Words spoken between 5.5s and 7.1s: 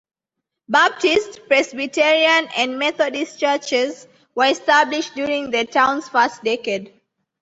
the town's first decade.